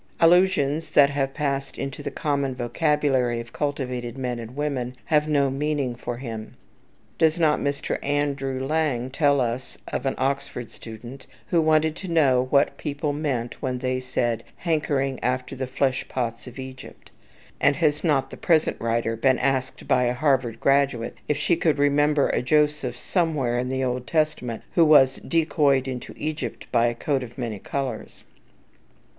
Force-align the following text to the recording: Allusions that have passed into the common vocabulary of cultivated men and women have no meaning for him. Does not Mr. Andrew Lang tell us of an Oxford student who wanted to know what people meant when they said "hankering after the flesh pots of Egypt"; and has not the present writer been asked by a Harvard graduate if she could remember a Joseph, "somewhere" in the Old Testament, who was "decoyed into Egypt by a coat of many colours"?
Allusions 0.19 0.89
that 0.89 1.11
have 1.11 1.35
passed 1.35 1.77
into 1.77 2.01
the 2.01 2.09
common 2.09 2.55
vocabulary 2.55 3.39
of 3.39 3.53
cultivated 3.53 4.17
men 4.17 4.39
and 4.39 4.55
women 4.55 4.95
have 5.05 5.27
no 5.29 5.51
meaning 5.51 5.93
for 5.93 6.17
him. 6.17 6.55
Does 7.19 7.39
not 7.39 7.59
Mr. 7.59 8.03
Andrew 8.03 8.65
Lang 8.65 9.11
tell 9.11 9.39
us 9.39 9.77
of 9.89 10.07
an 10.07 10.15
Oxford 10.17 10.71
student 10.71 11.27
who 11.49 11.61
wanted 11.61 11.95
to 11.97 12.07
know 12.07 12.47
what 12.49 12.79
people 12.79 13.13
meant 13.13 13.61
when 13.61 13.77
they 13.77 13.99
said 13.99 14.43
"hankering 14.57 15.19
after 15.23 15.55
the 15.55 15.67
flesh 15.67 16.07
pots 16.07 16.47
of 16.47 16.57
Egypt"; 16.57 17.11
and 17.59 17.75
has 17.75 18.03
not 18.03 18.31
the 18.31 18.37
present 18.37 18.81
writer 18.81 19.15
been 19.15 19.37
asked 19.37 19.87
by 19.87 20.05
a 20.05 20.15
Harvard 20.15 20.59
graduate 20.59 21.13
if 21.27 21.37
she 21.37 21.55
could 21.55 21.77
remember 21.77 22.29
a 22.29 22.41
Joseph, 22.41 22.97
"somewhere" 22.99 23.59
in 23.59 23.69
the 23.69 23.83
Old 23.83 24.07
Testament, 24.07 24.63
who 24.73 24.83
was 24.83 25.17
"decoyed 25.17 25.87
into 25.87 26.15
Egypt 26.17 26.65
by 26.71 26.87
a 26.87 26.95
coat 26.95 27.21
of 27.21 27.37
many 27.37 27.59
colours"? 27.59 28.23